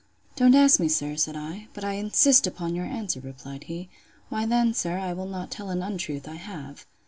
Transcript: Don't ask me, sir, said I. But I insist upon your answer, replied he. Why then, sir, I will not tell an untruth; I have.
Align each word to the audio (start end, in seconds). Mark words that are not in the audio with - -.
Don't 0.35 0.55
ask 0.55 0.79
me, 0.79 0.89
sir, 0.89 1.15
said 1.15 1.35
I. 1.37 1.67
But 1.75 1.83
I 1.83 1.91
insist 1.93 2.47
upon 2.47 2.73
your 2.73 2.87
answer, 2.87 3.19
replied 3.19 3.65
he. 3.65 3.87
Why 4.29 4.47
then, 4.47 4.73
sir, 4.73 4.97
I 4.97 5.13
will 5.13 5.27
not 5.27 5.51
tell 5.51 5.69
an 5.69 5.83
untruth; 5.83 6.27
I 6.27 6.37
have. 6.37 6.87